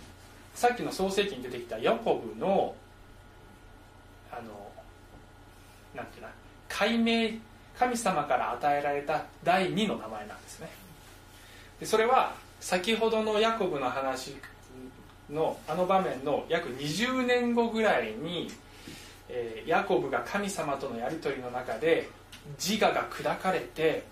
[0.56, 2.76] さっきの創世記に出てきたヤコブの
[4.32, 4.72] あの
[5.96, 6.30] なんていうな
[6.70, 7.40] 解明
[7.78, 10.70] 神様から与えられた第2の名前なんですね。
[11.80, 14.36] でそれは先ほどのヤコブの話
[15.30, 18.52] のあの場面の約20年後ぐらいに、
[19.30, 22.10] えー、ヤコブが神様とのやり取りの中で
[22.58, 24.04] 自我が砕かれて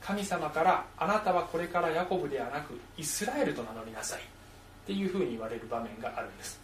[0.00, 4.20] 神様からあなたはこれからヤコブではなくイスラエルと名乗りなさい。
[4.20, 4.22] っ
[4.86, 6.58] ていうふうに言われる場面があるんです。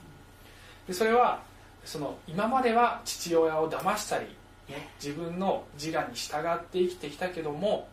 [0.89, 1.43] でそれは
[1.85, 4.27] その今までは父親を騙したり
[4.69, 7.89] ね、自分の自我に従って生きてきたけども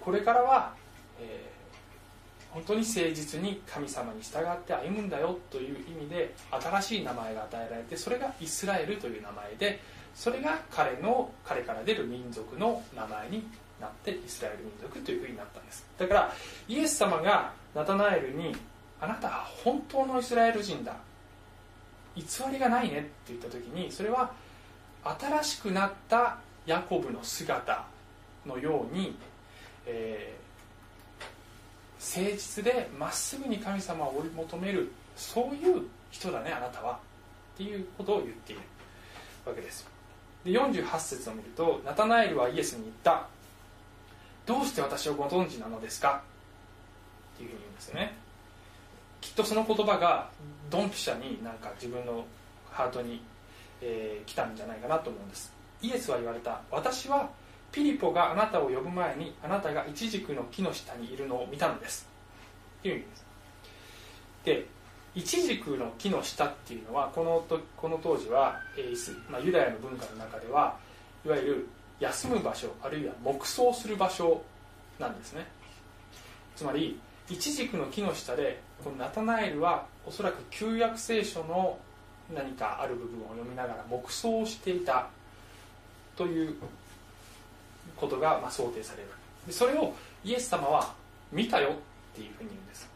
[0.00, 0.72] これからは、
[1.20, 1.50] え
[2.56, 9.78] 本当に誠実に神様に従って歩むんだよという意味で新しい名前が与えられてそれがイスラエルという名前で
[10.14, 13.46] それが彼の彼から出る民族の名前に
[13.78, 15.84] なってイスラエル民族というふうになったんです。
[15.98, 16.32] だから
[16.66, 18.56] イエス様がナタナエルに
[19.02, 20.96] 「あなたは本当のイスラエル人だ。
[22.16, 24.32] 偽りがないね」って言った時にそれは
[25.04, 27.84] 新しくなったヤコブの姿
[28.46, 29.18] のように、
[29.84, 30.45] えー、
[31.98, 36.98] 誠実でまっすぐに神様を追い求めるそういう人だねあなたは。
[37.54, 38.62] っていうことを言っている
[39.46, 39.88] わけです。
[40.44, 43.26] で48節を見るとナタナエルはイエスに言った。
[44.44, 46.22] どうして私をご存知なのですか？
[47.34, 48.14] っていうふうに言うんですよね。
[49.22, 50.28] きっとその言葉が
[50.70, 52.26] ドンピシャになんか自分の
[52.70, 53.22] ハートに、
[53.80, 55.50] えー、来たんじゃないかなと思うんです。
[55.80, 56.60] イエスは言われた。
[56.70, 57.30] 私は
[57.76, 62.08] ピリポがあなたを呼ぶ前にあなたがイチジクの木の下にいるのを見たのです。
[62.80, 63.26] っていう意味です。
[64.44, 64.66] で
[65.14, 70.78] イチジクの木の下っていうのはこのとこの当時は、えーまあ、ユダヤの文化の中では
[71.26, 71.68] いわゆる
[72.00, 74.40] 休む場所あるいは黙想する場所
[74.98, 75.46] なんですね。
[76.56, 81.78] つまりイチジクの木の下でこのナタナエルはおそらく旧約聖書の
[82.34, 85.08] 何かある部分を読みながら黙想していた
[86.16, 86.56] という
[87.96, 89.08] ことがま想定される。
[89.46, 89.94] でそれを
[90.24, 90.94] イエス様は
[91.32, 91.72] 見たよっ
[92.14, 92.88] ていうふうに言うんです。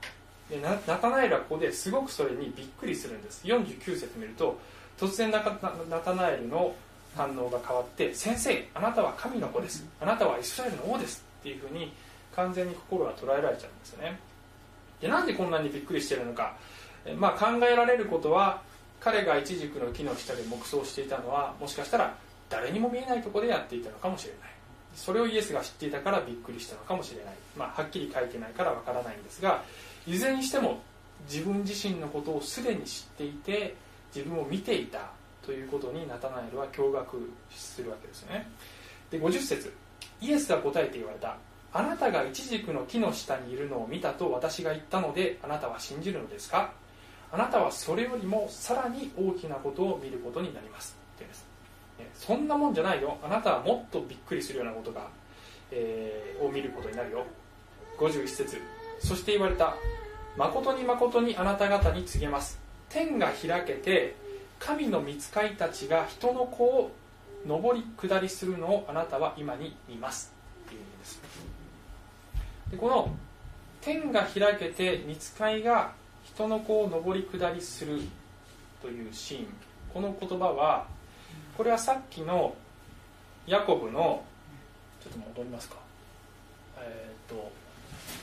[0.50, 3.46] でナタナエルはここですごくそれにびっくりするんです。
[3.46, 4.59] 49節見ると
[4.98, 6.74] 突然ナタナエルの
[7.16, 9.85] 反応が変わって「先生あなたは神の子です。
[10.00, 11.92] あなたはイスラエルの王です」っていうふうに
[12.35, 14.18] 完全に心が捉えられちゃうんですよね。
[15.00, 16.57] でなんでこんなにびっくりしてるのか、
[17.16, 18.61] まあ、考えられることは
[19.00, 22.14] 彼がイチジクの木の下で黙想していたのはもしかしたら
[22.50, 24.50] 誰にも見えないところでやっていたのかもしれない
[24.94, 29.62] それをイエスが知っていたからびっくりしたのかもしれない、まあ、はっきり書いてないからわからないんですが
[30.07, 30.81] いずれにしても
[31.29, 33.74] 自分自身のことをすでに知っていて
[34.14, 35.11] 自分を見ていた
[35.42, 37.05] ということにナタナエルは驚愕
[37.50, 38.48] するわけですね。
[39.11, 39.72] で50節。
[40.20, 41.37] イエスが答えて言われた。
[41.72, 46.72] あなたがイチジクの木の下にいるのを見たと私が言ったのであなたは信じるのですか？
[47.33, 50.96] あなたはそれよりもさらに大きなことを見ることになります。
[51.16, 51.50] ってです。
[52.15, 53.17] そんなもんじゃないよ。
[53.23, 55.09] あなたはもっとびっくりするようなことが、
[55.71, 57.25] えー、を見ることになるよ。
[57.99, 58.61] 51節。
[59.01, 59.75] そして言われた
[60.37, 62.59] 誠に誠にあなた方に告げます。
[62.89, 64.15] 天が開けて
[64.59, 66.91] 神の御使いたちが人の子を
[67.47, 70.33] 上り下りするのをあなたは今に見ます。
[70.67, 71.21] っていう意味です。
[72.71, 73.15] でこの
[73.81, 75.93] 天が開けて御使いが
[76.25, 78.01] 人の子を上り下りする
[78.83, 79.47] というシーン。
[79.93, 80.87] この言葉は
[81.57, 82.55] これはさっきの
[83.47, 84.25] ヤコブの
[85.03, 85.77] ちょっと戻りますか。
[86.79, 87.51] えっ、ー、と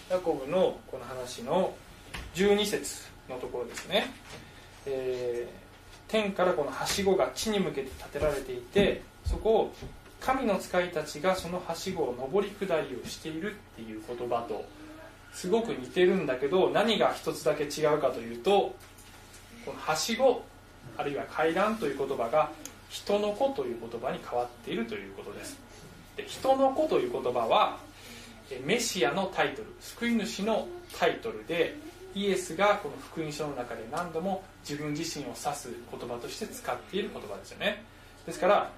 [0.10, 1.76] ヤコブのこの話の
[2.34, 4.12] 12節のところですね、
[4.86, 9.74] えー、天からこのはしごが地に向けて建てられていてそこを
[10.20, 14.65] 神の使いたちがそのはしごを上り下りをしているっていう言葉と
[15.34, 18.76] すごく似てるんだけど何が一つだけ違うかというと
[19.65, 20.43] このはしご
[20.98, 22.50] あるいは階段という言葉が
[22.89, 25.58] 人の子という言葉に変わっているということです。
[26.15, 27.78] で人の子という言葉は
[28.65, 31.76] メシアのタイトル救い主のタイトルで
[32.15, 37.84] イエスがこの福音書の中で何度も自分自身を指す言葉として使っている言葉ですよね。
[38.26, 38.71] ですから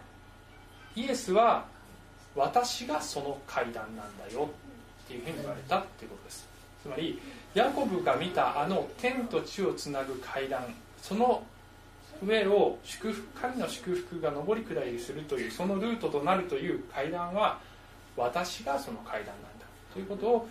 [0.96, 1.66] イエスは
[2.36, 4.50] 私がその階段なんだよ
[5.06, 6.48] っていうふうに言われたっていうことです。
[6.84, 7.22] つまり
[7.54, 10.64] ヤコブが見たあの天と地をつなぐ階段
[11.02, 11.44] その
[12.24, 17.60] 上を祝福神の祝福が上り下りするというそのルートとなるという階段は
[18.18, 19.66] 私がその階段なんだ。
[19.94, 20.48] ということを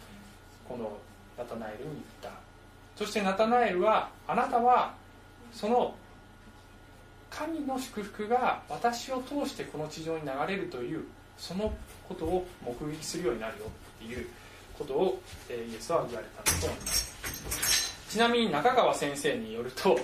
[0.69, 0.97] この
[1.37, 2.39] ナタナエルに言った。
[2.97, 4.95] そしてナタナエルはあなたは
[5.53, 5.95] その
[7.31, 11.05] 神の祝福が私を通してこの地上に流れるという
[11.37, 11.73] その
[12.09, 14.27] ことを目撃するようになるよっていう
[14.77, 18.09] ことを、えイエスは言われたんだと思います。
[18.09, 20.01] ちなみに中川先生によるときっ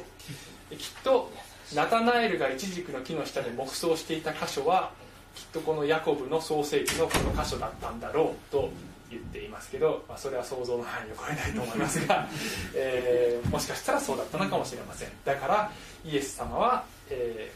[1.03, 1.31] と
[1.74, 4.92] ナタナエルがイチジクの木の下で黙想していた箇所は
[5.34, 8.70] きっとこのヤコブの創世記のこの箇所だったんだろうと
[9.10, 12.28] 言っていますけど、まあ、それは想像の範囲を超えないと思いますが、
[12.74, 15.08] えー、もしかしたらそうだったのかもしれません。
[15.24, 15.70] だから
[16.04, 17.52] イエス様は、え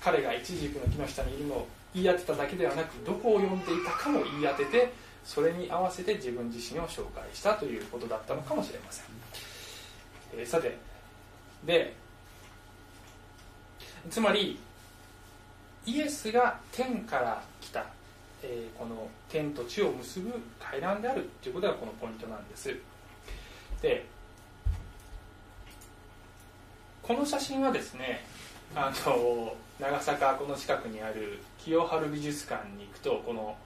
[0.00, 4.92] ー、彼がイチジクの木の下にいるのを言い当てただけではなくどこを読んでいたかも言い当てて
[5.24, 9.04] それに合わせて自分自身を紹介したということだったのかもしれません、
[10.34, 10.76] えー、さて
[11.64, 11.94] で
[14.10, 14.58] つまり
[15.84, 17.84] イエスが天から来た、
[18.42, 22.74] えー、この天と地を結ぶ階段であるということがこのポイントなんです。
[23.80, 24.06] で
[27.02, 28.24] この写真はですね
[28.76, 33.56] あの長坂この近くにある清春美術館に行くとこの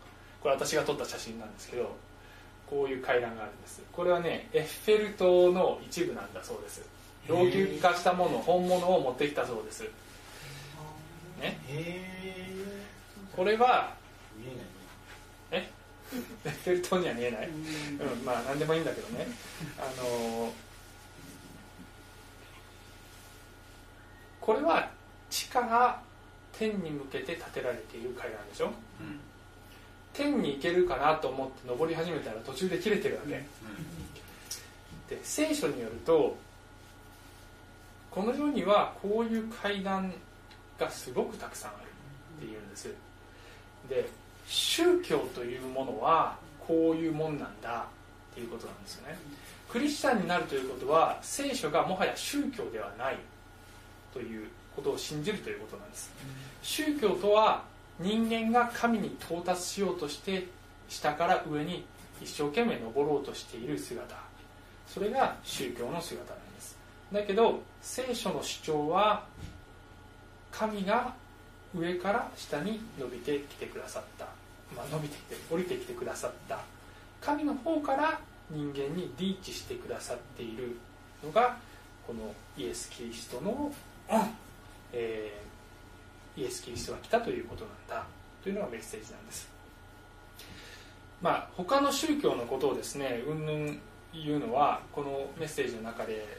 [0.40, 1.94] これ私が撮った写真なんですけど
[2.68, 3.83] こういう階段があるんです。
[3.92, 6.88] これはねエッフェル塔の一部なんだそうです。
[7.29, 9.85] 老朽化したもの本物を持ってきたそうです。
[11.40, 11.59] ね。
[13.35, 13.94] これは
[14.37, 14.57] 見え
[15.57, 15.70] ないえ？
[16.44, 19.27] エ ッフェル塔には見えない、うん、まあ何でもいいんだけどね。
[19.79, 20.53] あの
[24.40, 24.88] これは
[25.29, 26.01] 地下が
[26.53, 28.70] 天に向けて建てられている階段でしょ、
[30.12, 33.44] 天に行けるかなと思って登り始めたら途中で切れてるわけ、
[35.14, 36.38] で聖書によると
[38.11, 40.14] この世にはこういう階段
[40.79, 41.87] がすごくたくさんある
[42.39, 42.89] っていうんです。
[43.89, 44.09] で
[44.47, 46.37] 宗教というものは
[46.67, 47.87] こういうもんなんだ
[48.33, 49.19] っていうことなんですよね。
[49.69, 53.17] クリスチャンになるということは聖書がもはや宗教ではない
[54.12, 56.11] ということを信じるということなんです。
[56.62, 57.65] 宗教とは
[57.99, 60.47] 人間が神に到達しようとして
[60.89, 61.85] 下から上に
[62.23, 64.17] 一生懸命登ろうとしている姿。
[64.87, 66.77] それが宗教の姿なんです。
[67.12, 69.25] だけど聖書の主張は
[70.59, 71.12] 神が
[71.75, 74.25] 上から下に伸びてきてくださった、
[74.75, 76.61] まあ、伸びてきて降りてきてくださった。
[77.21, 80.77] 神の方から人間にリーチしてくださっている
[81.25, 81.57] のが
[82.07, 83.73] このイエス・キリストの、
[84.92, 85.47] えー
[86.38, 88.07] イエス・キリストが来たということなんだ。
[88.42, 89.49] というのがメッセージなんです。
[91.23, 93.81] まあ他の宗教のことをですねうんぬん
[94.12, 96.38] 言うのはこのメッセージの中で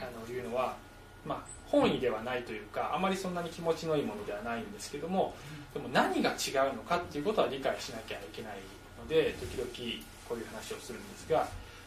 [0.00, 0.76] あの言うのは
[1.24, 5.34] まあ本意ではないというかあまりそんなに気持ちのいいものではないんですけども
[5.74, 8.52] でも何が違うのかっていうことは理解しなきゃいけない
[8.98, 11.46] ので時々こういう話をするんですが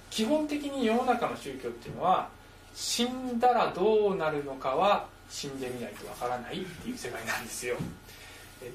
[0.10, 2.30] 基本的に世の中の宗教っていうのは
[2.76, 7.76] 死んだらどうなるのかは死んでみないとわからないっていう世界なんですよ。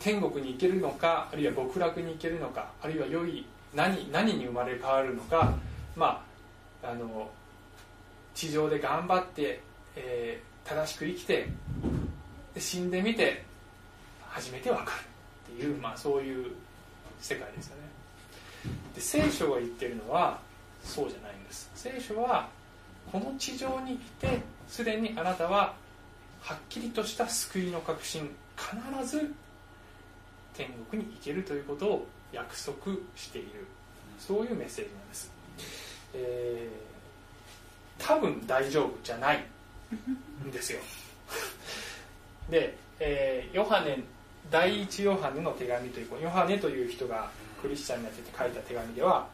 [0.01, 5.55] 天国に行けるのかあるいは極楽に行けるのかあるいは良い何何に生まれ変わるのか
[5.95, 6.25] ま
[6.83, 7.31] ああの
[8.35, 9.61] 地上で頑張って、
[9.95, 11.49] えー正しく生きて
[12.55, 13.45] で死んでみて
[14.29, 14.93] 初めてわか
[15.49, 16.53] るっていう、まあ、そういう
[17.21, 17.83] 世界ですよね。
[18.95, 20.39] で聖書が言ってるのは
[20.83, 21.71] そうじゃないんです。
[21.75, 22.49] 聖書は
[23.11, 25.75] この地上にいてすでにあなたは
[26.41, 29.33] はっきりとした救いの確信必ず
[30.55, 32.75] 天国に行けるということを約束
[33.15, 33.67] している。
[34.19, 35.31] そういうメッセージなんです、
[36.15, 36.87] えー
[37.99, 39.45] 多分大丈夫じゃない。
[40.53, 40.81] ですよ。
[42.51, 44.03] で、えーヨハネ
[44.51, 49.27] 第一ヨハネの手紙というヨハネという人がクリスチャンになってて書いた手紙では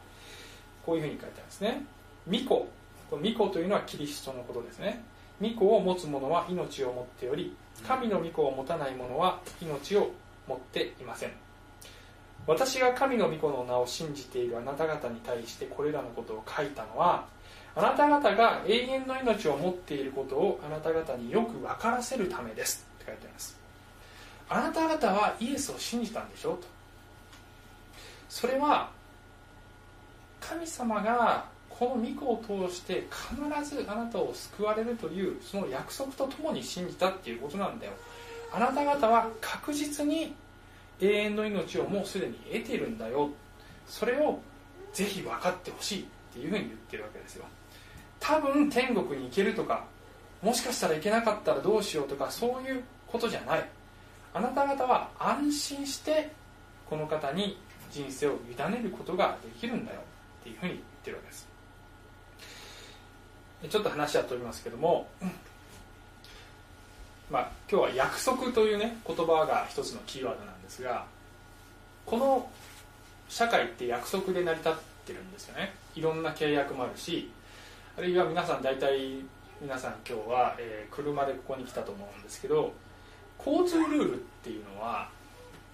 [0.85, 1.85] こういうふうに書いてあるんですね。
[2.25, 2.67] 巫女こ
[3.11, 5.03] の巫女というのはキリストのことですね。
[5.39, 7.55] 巫女を持つ者は命を持っており
[7.87, 10.11] 神の御子を持たない者は命を
[10.47, 11.31] 持っていません。
[12.45, 17.25] 私が神の御子の名を信じているあなた方に対してこれらのことを書いたのは
[17.75, 22.85] あなた方が永遠の命を持っていることをあなた方によく分からせるためです。
[23.01, 23.57] って書いてあります。
[24.49, 26.51] あなた方はイエスを信じたんでしょ？
[26.51, 26.67] と。
[28.29, 28.91] それは
[30.39, 32.25] 神様がこの御子
[32.65, 37.93] を通して必ずあなたを救われるというその約束とともに信じたっていうことなんだよ。
[38.51, 40.35] あなた方は確実に
[41.01, 43.31] 永遠の命をもうすでに得ているんだよ。
[43.87, 44.39] それを
[44.93, 47.45] ぜひ分かってほしいっていうふうに言ってるわけですよ。
[48.23, 49.83] 多分天国に行けるとか
[50.41, 53.69] もしかしたら行けなかったらどうしようとかそういうことじゃない。
[54.33, 56.31] あなた方は安心して
[56.89, 57.57] この方に
[57.91, 59.99] 人生を委ねることができるんだよ。
[60.41, 61.47] っていうふうに言ってるわけです。
[63.69, 65.07] ちょっと話は飛びますけども、
[67.29, 71.05] まあ、今日は約束というね言葉が一つのキーワードなんですが
[72.05, 72.49] この
[73.29, 74.73] 社会って約束で成り立っ
[75.05, 75.73] てるんですよね。
[75.95, 77.29] いろんな契約もあるし
[77.95, 79.23] あるいは皆さん大体
[79.61, 82.73] 皆さん今日は、えー車でここに来たと思うんですけど
[83.37, 85.09] 交通ルールっていうのは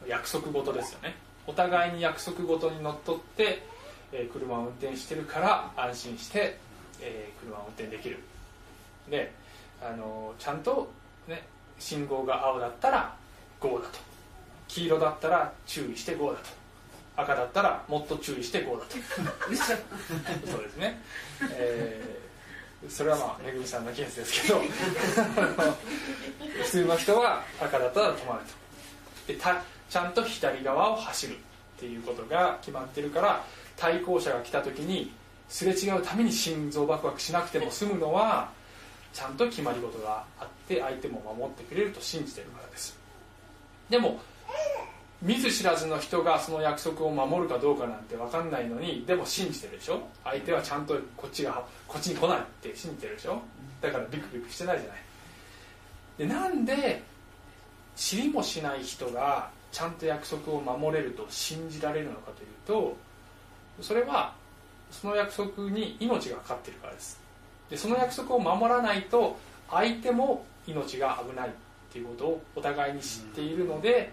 [0.08, 1.16] 約束事ですよね。
[1.48, 3.64] お互いに約束事にのっとって、
[4.12, 6.58] えー車を運転してるから安心して、
[7.02, 8.20] えー車を運転できる。
[9.10, 9.34] で
[9.82, 10.92] あのちゃんと、
[11.28, 11.44] ね、
[11.80, 13.16] 信号が青だったら
[13.62, 14.00] GO だと。
[14.68, 16.50] 黄色だったら注意して GO だと。
[17.22, 18.98] 赤だったらもっと注意して GO だと。
[20.52, 21.00] そうですね、
[21.52, 22.30] えー
[22.88, 24.62] それはまあめぐみさんのケースですけど。
[26.64, 28.40] 普通の人は赤だったら止まる
[29.28, 29.34] と。
[29.34, 31.40] でたちゃんと左側を走るっ
[31.80, 33.44] ていうことが決まってるから
[33.76, 35.12] 対向車が来た時に
[35.50, 38.50] すれ違うために心臓バクバクしなくても済むのは
[39.14, 42.98] ちゃんと決まり事があって相手も守ってくれると信じてるからです。
[43.90, 44.20] でも
[45.22, 50.02] 見ず知らずの人がその約束を守るかどうかなんて分かんないのにでも信じてるでしょ？
[50.24, 53.42] 相手はちゃんとこっちがこっちに来ないって信じてるでしょ？
[53.82, 54.98] だからビクビクしてないじゃない。
[56.18, 57.04] でなんで
[57.96, 62.98] 知りもしない人がちゃんと約束を守れると信じられるのかというと
[63.82, 64.34] それは
[64.90, 67.20] その約束に命がかかってるからです。
[67.70, 69.38] でその約束を守らないと
[69.70, 71.52] 相手も命が危ないっ
[71.92, 74.12] ていうことをお互いに知っているので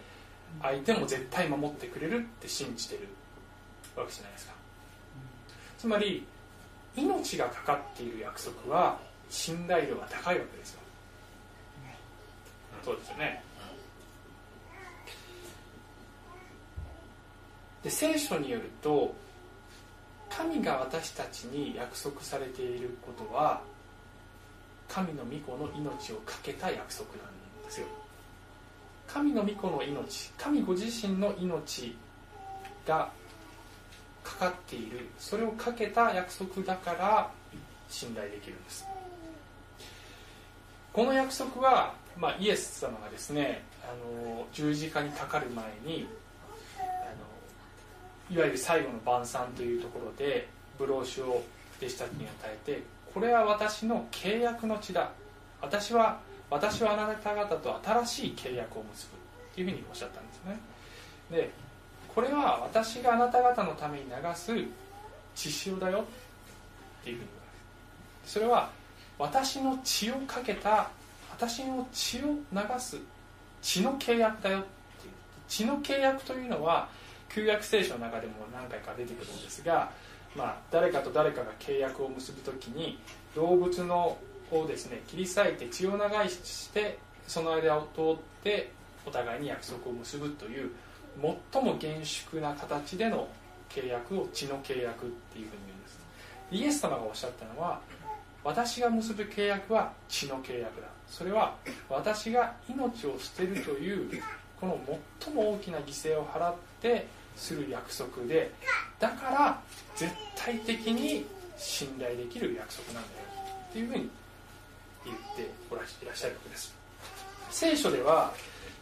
[0.62, 3.08] 相手も絶対守ってくれるって信じてる
[3.94, 4.52] わけじゃないですか。
[5.78, 6.26] つまり
[6.96, 8.98] 命がかかっている約束は
[9.28, 10.80] 信頼度が高いわけですよ。
[12.84, 13.42] そうですよね。
[17.82, 19.14] で聖書によると
[20.28, 23.62] 神が私たちに約束されていることは
[24.88, 27.86] 神の御子の命を懸けた約束なんですよ。
[29.06, 31.96] 神の御子の命神ご自身の命
[32.86, 33.10] が
[34.22, 35.06] かかっている。
[35.18, 37.30] それをかけた約束だから
[37.88, 38.86] 信頼できるんです。
[40.92, 46.08] この約束は、まあ、イエス様がですねあの十字架にかかる前に
[46.78, 50.48] あのいわゆる最後の晩餐というところで
[50.78, 51.44] ブローシュを
[51.78, 52.82] 弟子たちに与えて
[53.12, 55.10] これは私の契約の地だ。
[55.60, 56.20] 私は
[56.50, 59.12] 私はあなた方と新しい契約を結ぶ
[59.54, 60.58] というふうにおっしゃったんですね。
[61.30, 61.50] で
[62.14, 64.52] これは私があなた方のために流す
[65.34, 67.64] 血潮だよっていうふうに言われる。
[68.24, 68.70] それは
[69.18, 70.90] 私の血をかけた
[71.30, 72.98] 私の血を流す
[73.60, 74.62] 血の契約だよっ
[75.00, 75.12] ていう。
[75.48, 76.88] 血の契約というのは
[77.28, 79.90] 旧約聖書の中でも何回か出てくるんですが、
[80.34, 82.98] まあ、誰かと誰かが契約を結ぶ時に
[83.34, 84.16] 動物の
[84.50, 88.70] をですね切り裂いて血を流してその間を通って
[89.04, 90.70] お互いに約束を結ぶという
[91.52, 93.28] 最も厳粛な形での
[93.68, 95.98] 契約を血の契約っていうふうに言うんです。
[96.50, 97.80] イエス様がおっしゃったのは
[98.44, 101.56] 私が結ぶ契約は血の契約だそれは
[101.88, 104.22] 私が命を捨てるという
[104.60, 104.78] この
[105.22, 108.52] 最も大きな犠牲を払ってする約束で
[108.98, 109.60] だから
[109.96, 111.26] 絶対的に
[111.56, 113.04] 信頼できる約束なんだよ
[113.68, 114.10] っていうふうに
[115.06, 116.74] 言っていらっしゃるわけです。
[117.50, 118.32] 聖書では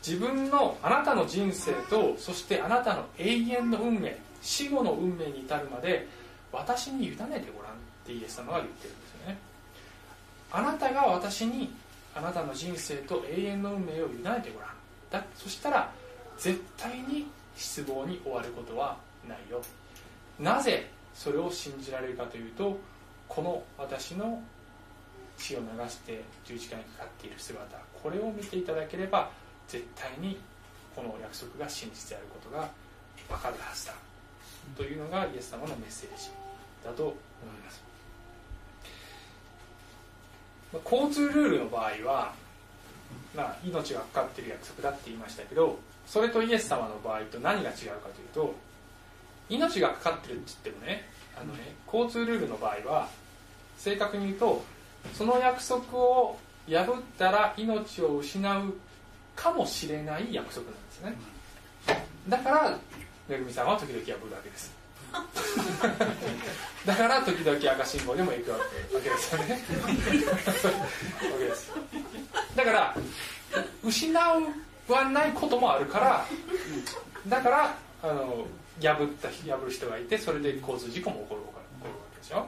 [0.04, 6.06] 自分のあなたの人生とそしてあなたの永遠の運命死後の運命に至るまで
[6.52, 7.40] 私に委ねてごらんっ
[8.04, 9.38] てイエス様が言ってるんですよね。
[10.52, 11.72] あなたが私に
[12.14, 14.70] あなたの人生と永遠の運命を委ねてごらん。
[15.10, 15.90] だそしたら
[16.38, 18.96] 絶対に失望に終わることは
[19.28, 19.62] ないよ。
[20.38, 22.76] なぜそれを信じられるかというと
[23.28, 24.42] この私の
[25.38, 29.30] 血を流して十字架にかかっている姿これを見ていただければ
[29.68, 30.38] 絶対に
[30.94, 32.68] この約束が真実であることが
[33.28, 33.94] 分かるはずだ
[34.76, 36.30] というのがイエス様のメッセージ
[36.84, 37.14] だと思い
[37.64, 37.82] ます。
[40.84, 42.34] 交通ルールの場合は、
[43.34, 48.54] まあ、命がかかっている約束だって言いましたけどそれとイエス様の場合と何が違うかというと
[49.48, 51.08] 命がかかってるって言ってもね
[51.40, 53.08] あのね交通ルールの場合は
[53.78, 54.64] 正確に言うと
[55.12, 56.38] その約束を
[56.68, 58.74] 破ったら命を失う
[59.36, 61.16] かもしれない約束なんですね。
[62.28, 62.78] だから
[63.28, 64.72] めぐみさんは時々破るわけです。
[66.84, 68.58] だから時々赤信号でも行くわ
[69.02, 69.60] けですよね。
[72.56, 72.96] だから
[73.82, 74.18] 失
[74.88, 76.26] わないこともあるから
[77.28, 78.46] だからあの
[78.80, 82.46] 破った破る人がいてそれで交通事故も起こる起こるわけでしょ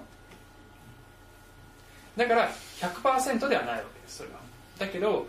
[2.17, 2.51] だから
[2.81, 4.37] 100%ではないわけですそれは。
[4.79, 5.27] だけど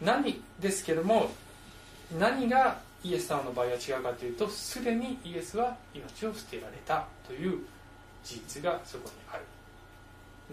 [0.00, 1.30] 何ですけども
[2.18, 7.60] 何がイエス様の場合は違うかというとすでにイエスは命を捨てられたという
[8.24, 9.42] 事実がそこにある。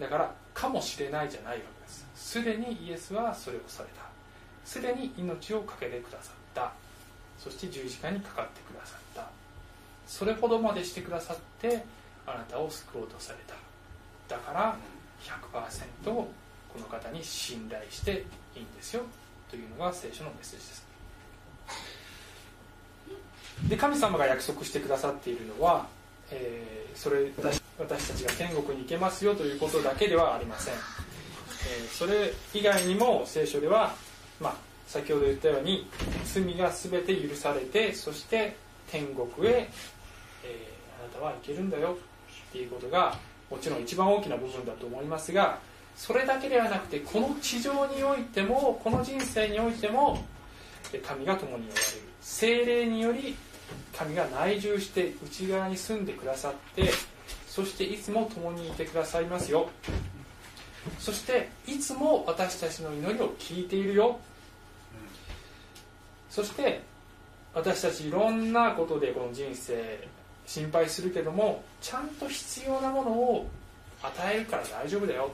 [0.00, 2.06] だからかもしれないじゃないわけです。
[2.14, 4.04] すでにイエスはそれをされた。
[4.64, 6.72] すでに命を懸けてくださった。
[7.38, 9.28] そして十字架にかかってくださった。
[10.06, 11.84] それほどまでしてくださって
[12.26, 13.54] あなたを救おうとされた。
[14.36, 14.76] だから
[15.24, 16.28] 100%こ
[16.78, 19.02] の方に信頼していいんですよ。
[19.50, 20.84] というのが聖書のメッセージです。
[23.68, 25.86] で神様が約束してくださっているのは、
[26.30, 27.30] えー、それ
[27.78, 33.94] 私たちが天国に行けますよということだけではありません、えー、それ以外にも聖書では、
[34.40, 34.56] まあ、
[34.88, 35.88] 先ほど言ったように
[36.24, 38.56] 罪が全て許されてそして
[38.90, 39.70] 天国へ、
[40.44, 41.96] えー、あなたは行けるんだよっ
[42.54, 43.18] っていうことが
[43.54, 45.60] もちろん一番大きな部分だと思いますが
[45.96, 50.24] それだけではなくてこの地上においてもこの人生においても
[51.06, 51.80] 神が共におられる。
[52.20, 53.36] 精霊により
[53.96, 56.90] 神が内住して内側に住んでくださって
[57.46, 59.70] そしていつも共にいてくださいますよ。
[60.98, 64.18] そしていつも私たちの祈りを聞いているよ。
[66.28, 66.82] そして
[67.54, 70.08] 私たちいろんなことでこの人生
[70.46, 73.46] 心配するけどもちゃんと必要なものを
[74.02, 75.30] 与えるから大丈夫だよ。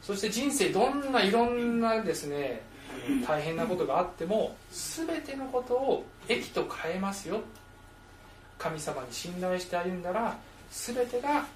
[0.00, 2.62] そして人生どんないろんなですね
[3.26, 7.40] 大変なことがあっても全てのことを益と変えますよ。
[8.58, 10.36] 神様に信頼して歩んだら
[10.70, 11.46] 全てが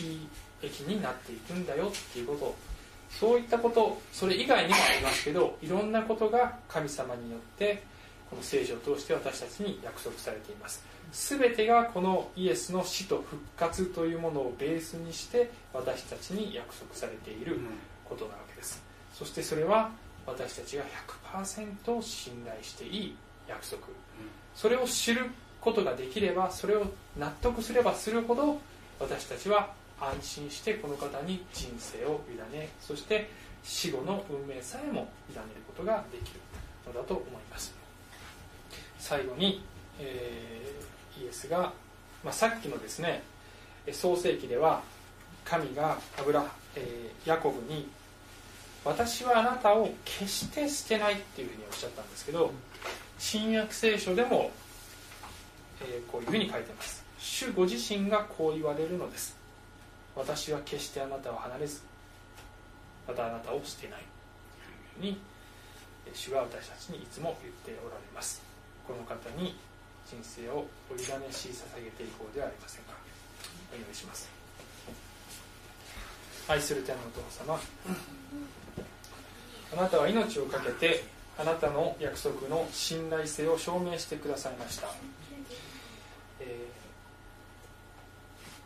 [0.00, 0.28] いい
[0.62, 1.86] 益になっていくんだよ。
[1.86, 2.74] っていうこと。
[3.10, 7.82] そういったことそれ以外にもありますけどいろんなことが神様によって
[8.28, 10.93] この聖書を通して私たちに約束されています。
[11.14, 17.60] 全てがこのイエスの死と復活というものをベースにして私たちに約束されている
[18.04, 18.82] ことなわけです。
[19.12, 19.92] そしてそれは
[20.26, 20.84] 私たちが
[21.32, 23.16] 100%信頼していい
[23.48, 23.78] 約束。
[24.56, 25.26] それを知る
[25.60, 26.86] ことができればそれを
[27.16, 28.60] 納得すればするほど
[28.98, 33.30] 私たちは安心してこの方に人生を委ねそして
[33.62, 36.40] 死後の運命さえも委ねることができる
[36.86, 37.74] のだと思います。
[38.98, 39.64] 最後に、
[39.98, 41.72] えー、イエスが、
[42.22, 43.22] まあ、さっきのですね
[43.92, 44.82] 創世記では
[45.44, 46.44] 神がアブラ、
[46.74, 47.88] えー、ヤコブに
[48.84, 52.52] 私はあなたを決して捨てないっていうふうにおっしゃったんですけど
[53.18, 54.50] 新約聖書でも、
[55.80, 57.04] えー、こういうふうに書いてます。
[57.18, 59.36] 主ご自身がこう言われるのです。
[60.14, 61.80] 私は決してあなたを離れず
[63.08, 64.00] またあなたを捨てない。
[64.98, 65.18] というふうに
[66.12, 68.42] 主は私たちにいつも言っておられます。
[68.86, 69.56] この方に
[70.06, 72.94] 人生をお委ねし捧げていこうではありませんか。
[73.72, 74.44] お祈りします。
[76.46, 77.58] 愛する天のお父様
[79.72, 81.04] あなたは命を懸けて
[81.38, 84.88] あなたの約束の信頼性を証明してくださいました、
[86.40, 86.68] え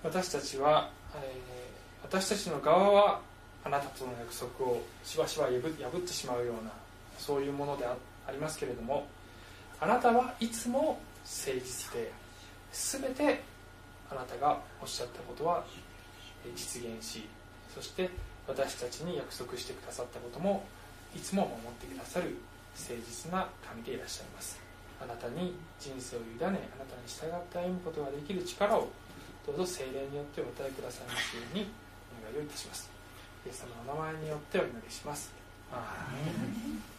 [0.03, 3.21] ー、私たちは、えー、私たちの側は
[3.65, 6.73] あなたとの約束をしばしば破ってしまうような
[7.17, 7.97] そういうものであ
[8.31, 9.07] りますけれども
[9.81, 12.11] あなたはいつも誠実で
[12.73, 13.43] 全て
[14.11, 15.65] あなたがおっしゃったことは
[16.57, 17.29] 実現し
[17.75, 18.09] そして
[18.47, 20.65] 私たちに約束してくださったことも
[21.15, 22.37] いつも守ってくださる
[22.75, 24.59] 誠実な神でいらっしゃいます。
[25.01, 28.89] あなたに人生を委ねあなたに従って歩むことができる力を
[29.47, 31.71] どうぞ精霊によってお与えくださいますように
[32.21, 32.91] お願いをいたします。
[33.47, 35.33] イエス様のお名前によってお祈りします。
[35.73, 36.98] アーメン。